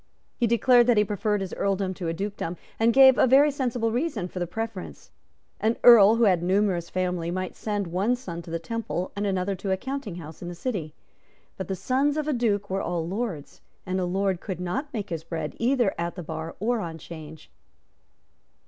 [0.35, 3.91] He declared that he preferred his Earldom to a Dukedom, and gave a very sensible
[3.91, 5.11] reason for the preference.
[5.59, 9.27] An Earl who had a numerous family might send one son to the Temple and
[9.27, 10.95] another to a counting house in the city.
[11.55, 15.11] But the sons of a Duke were all lords; and a lord could not make
[15.11, 17.51] his bread either at the bar or on Change.